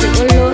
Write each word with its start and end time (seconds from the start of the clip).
de 0.00 0.12
color. 0.12 0.47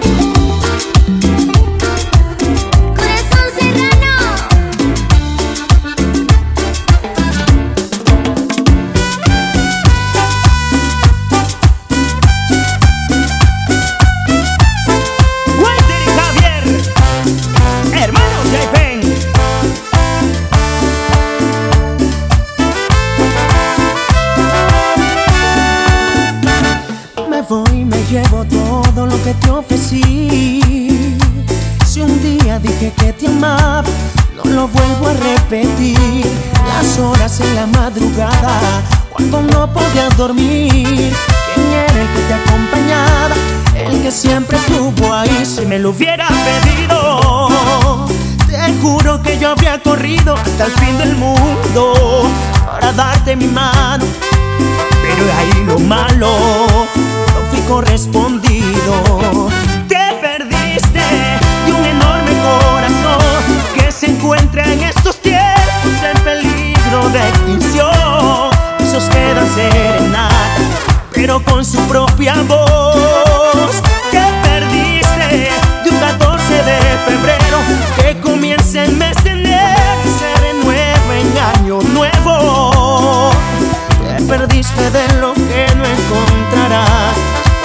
pura 67.14 67.28
extinción 67.28 68.50
se 68.90 68.98
quedan 69.08 69.48
serenata, 69.54 70.34
pero 71.12 71.42
con 71.44 71.64
su 71.64 71.78
propia 71.86 72.34
voz 72.48 73.82
que 74.10 74.20
perdiste 74.42 75.48
de 75.84 75.90
un 75.90 75.96
14 75.98 76.54
de 76.54 76.78
febrero 77.06 77.58
que 77.96 78.20
comienza 78.20 78.82
el 78.82 78.96
mes 78.96 79.14
de 79.22 79.30
enero 79.30 80.00
y 80.04 80.08
se 80.18 80.34
renueva 80.40 81.18
en 81.18 81.60
año 81.60 81.78
nuevo. 81.92 83.30
Te 84.16 84.24
perdiste 84.24 84.90
de 84.90 85.06
lo 85.20 85.34
que 85.34 85.66
no 85.76 85.84
encontrarás 85.84 87.16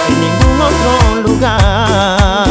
en 0.08 0.20
ningún 0.20 0.60
otro 0.60 1.22
lugar. 1.22 2.49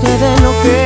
de 0.00 0.40
lo 0.42 0.52
que 0.62 0.77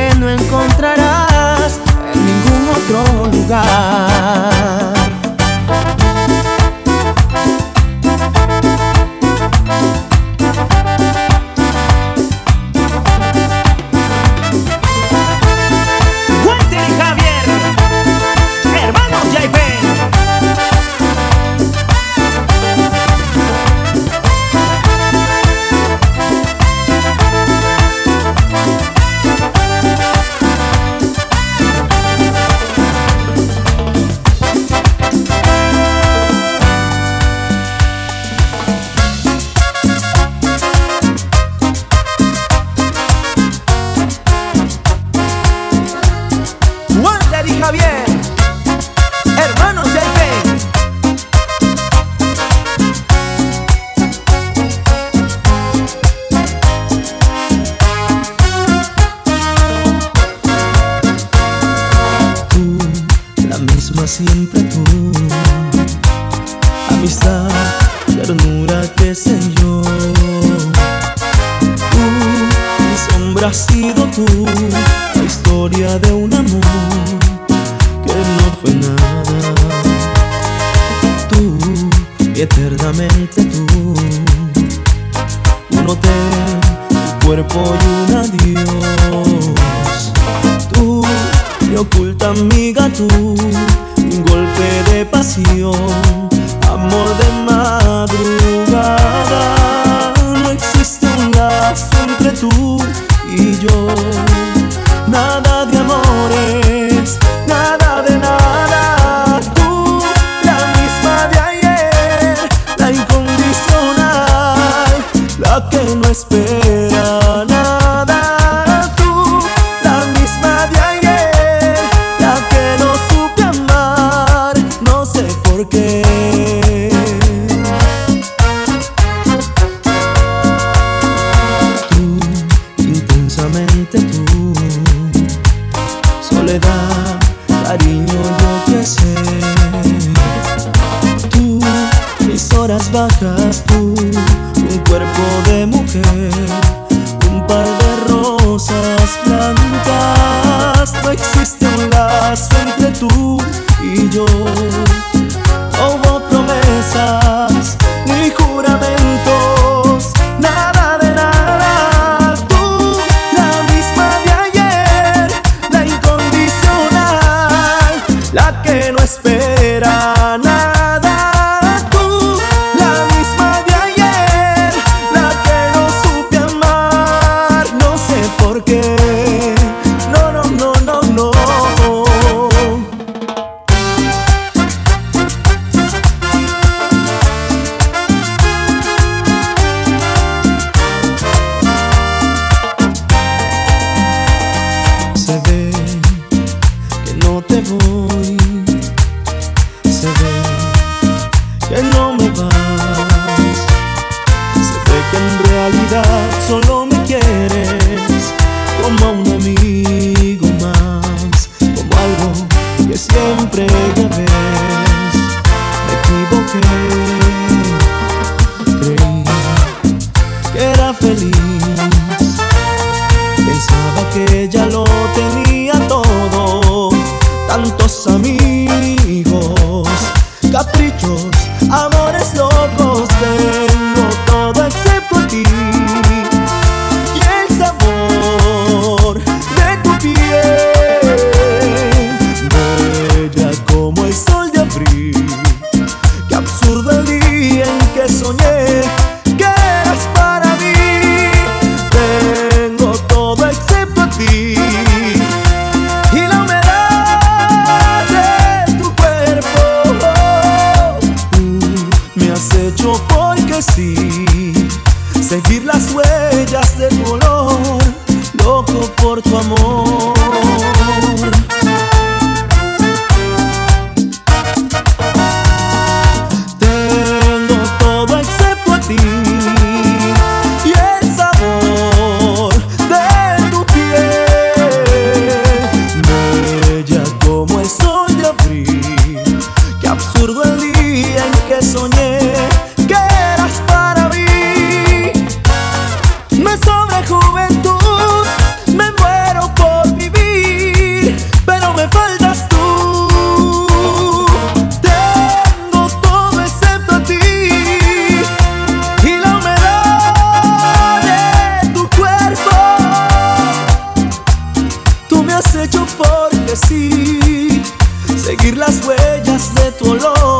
de 319.33 319.71
tu 319.79 319.85
olor 319.85 320.32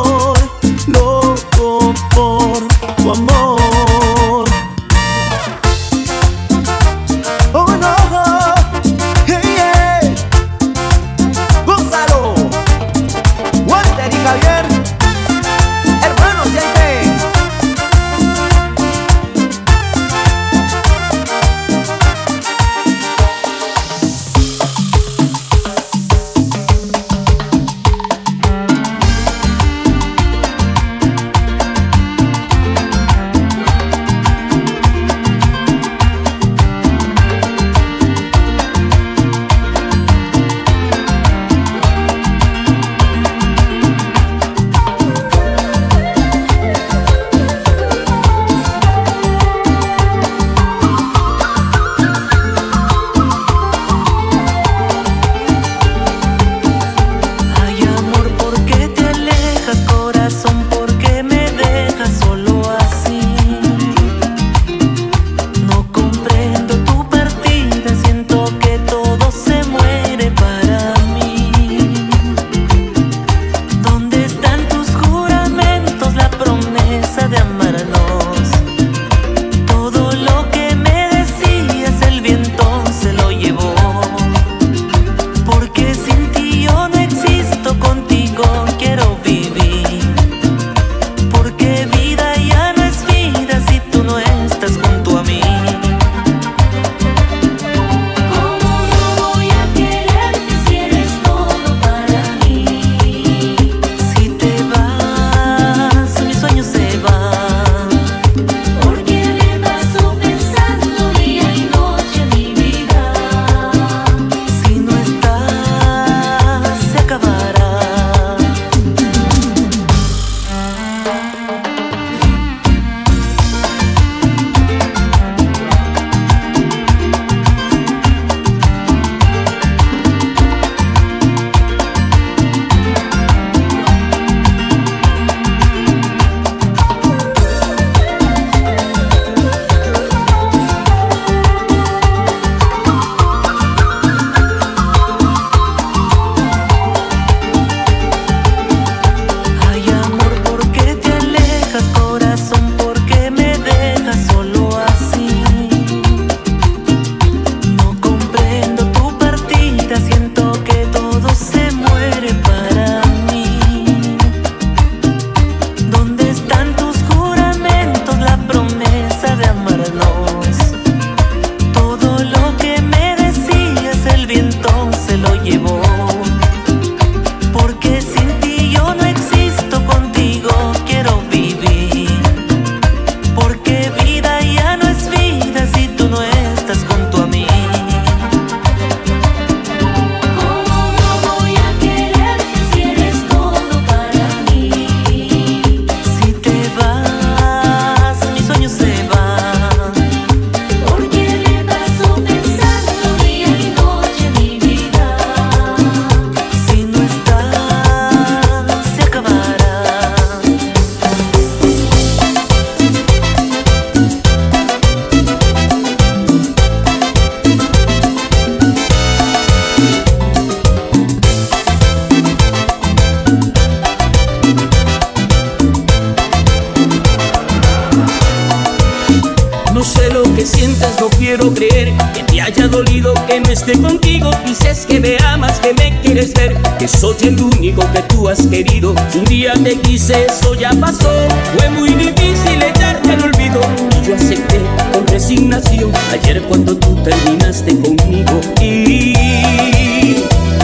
soy 236.98 237.16
el 237.22 237.40
único 237.40 237.82
que 237.92 238.02
tú 238.02 238.28
has 238.28 238.46
querido. 238.46 238.94
Un 239.14 239.24
día 239.24 239.52
te 239.62 239.76
quise, 239.76 240.26
eso 240.26 240.54
ya 240.54 240.70
pasó. 240.80 241.10
Fue 241.56 241.68
muy 241.70 241.90
difícil 241.90 242.62
echarte 242.62 243.10
al 243.10 243.22
olvido 243.22 243.60
y 244.00 244.06
yo 244.06 244.14
acepté 244.14 244.60
con 244.92 245.06
resignación. 245.06 245.92
Ayer 246.12 246.42
cuando 246.42 246.76
tú 246.76 246.94
terminaste 247.02 247.78
conmigo 247.78 248.40
y 248.60 249.14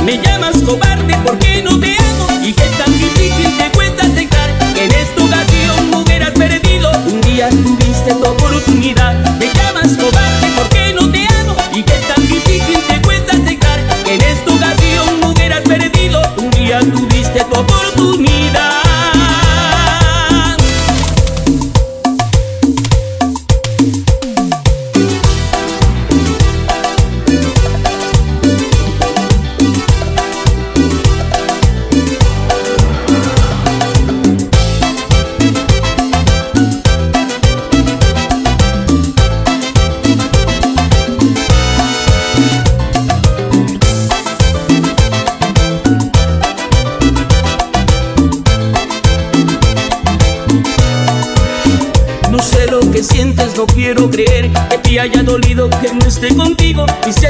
me 0.04 0.18
llamas 0.18 0.58
cobarde 0.62 1.16
porque 1.24 1.49
perdiste 17.32 17.44
tu 17.50 17.60
oportunidad. 17.60 18.79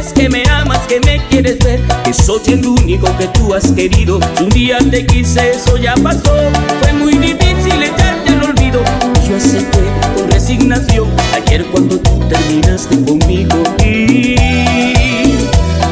dices 0.01 0.13
que 0.15 0.29
me 0.29 0.43
amas, 0.49 0.79
que 0.87 1.01
me 1.01 1.21
quieres 1.29 1.59
ver, 1.59 1.81
que 2.05 2.13
soy 2.13 2.41
el 2.49 2.67
único 2.67 3.15
que 3.19 3.27
tú 3.29 3.55
has 3.55 3.71
querido. 3.73 4.19
Si 4.37 4.43
un 4.43 4.49
día 4.51 4.79
te 4.91 5.07
quise, 5.07 5.51
eso 5.51 5.77
ya 5.77 5.95
pasó. 5.97 6.35
Fue 6.81 6.93
muy 6.93 7.19
difícil 7.19 7.83
echarte 7.83 8.31
al 8.31 8.45
olvido. 8.45 8.83
Yo 9.29 9.37
acepté 9.37 9.79
con 10.15 10.31
resignación 10.31 11.09
ayer 11.35 11.67
cuando 11.67 11.99
tú 11.99 12.19
terminaste 12.29 12.97
conmigo. 13.05 13.63
Y 13.85 14.37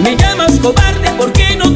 me 0.03 0.17
llamas 0.17 0.59
cobarde, 0.61 1.11
¿por 1.19 1.33
qué 1.33 1.57
no? 1.57 1.68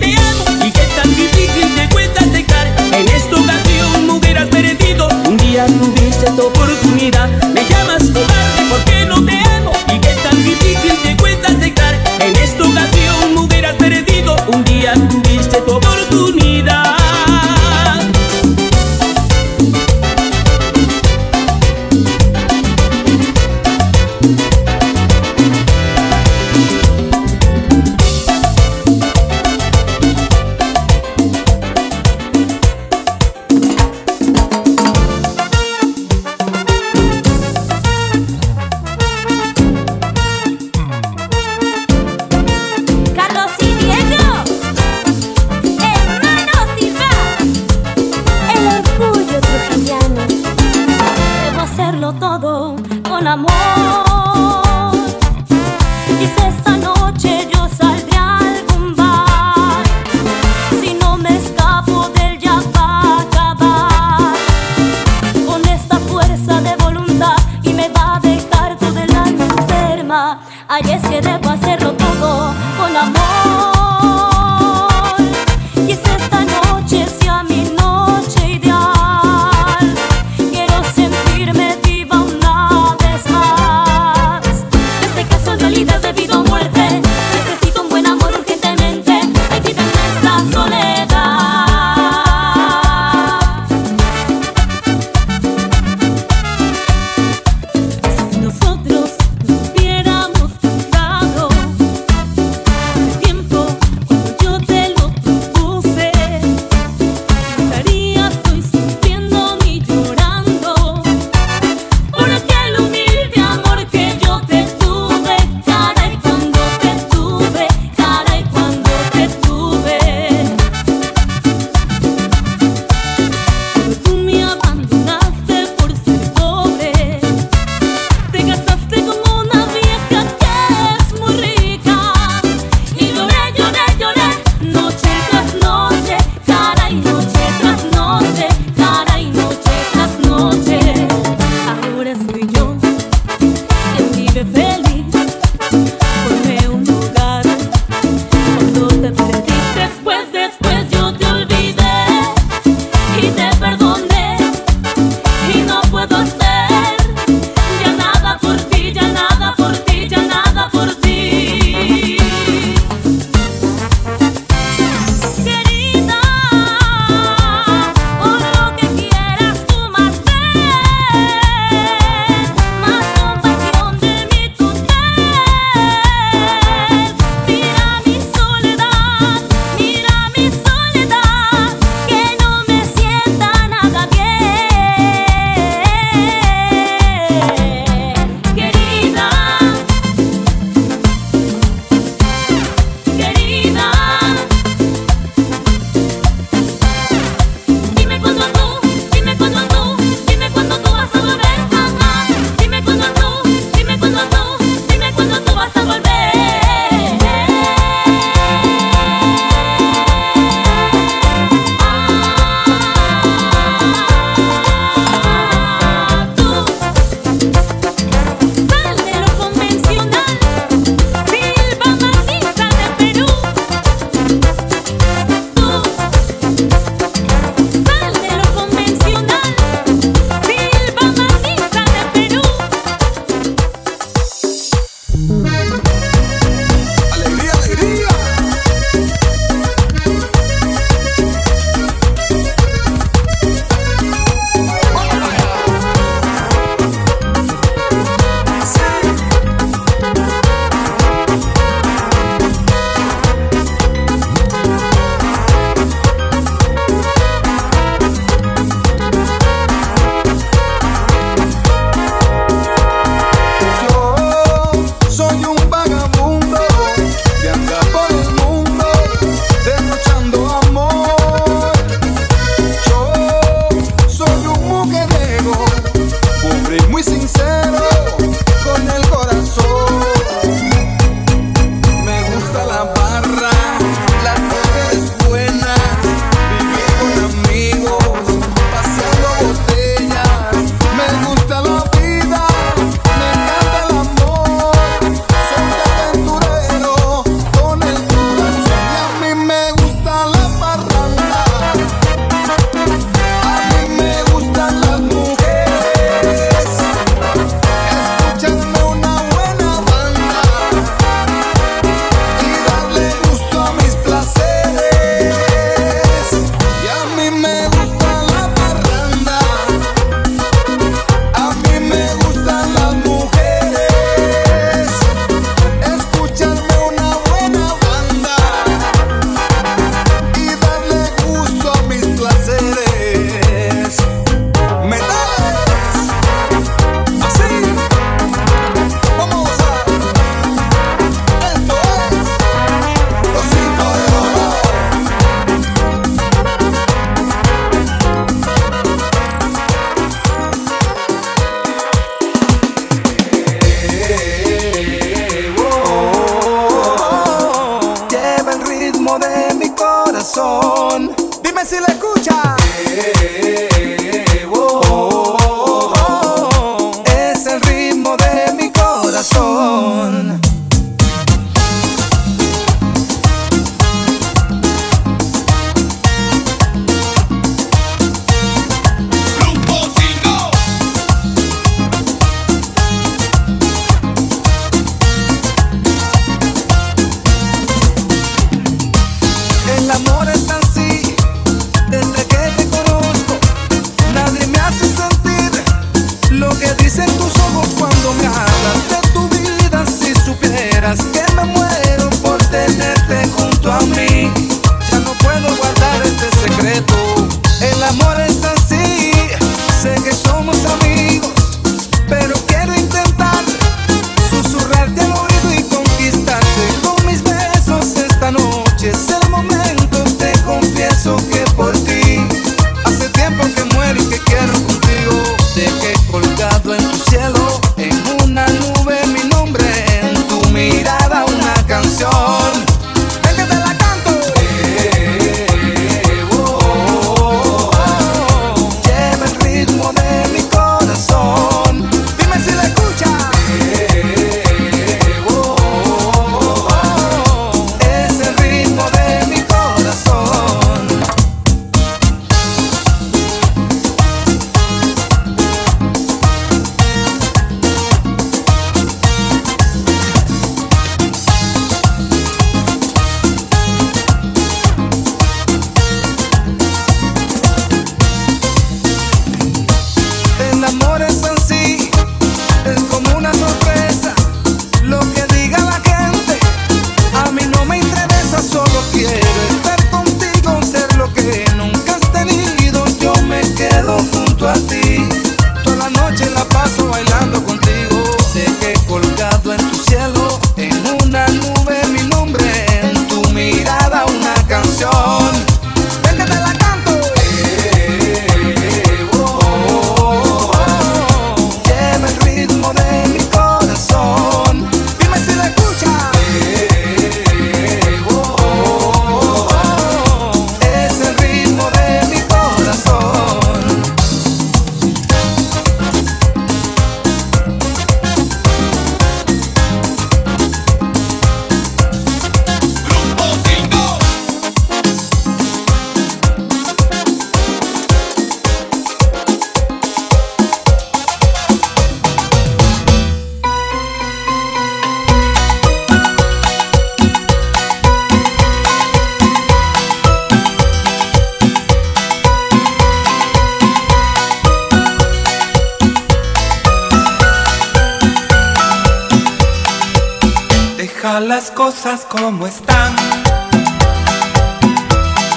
Deja 551.02 551.18
las 551.18 551.50
cosas 551.50 552.06
como 552.08 552.46
están, 552.46 552.94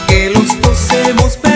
que 0.07 0.29
los 0.29 0.61
dos 0.61 0.93
hemos 0.93 1.37
perdido. 1.37 1.54